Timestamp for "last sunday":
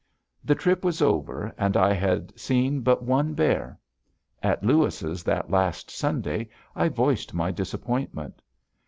5.51-6.49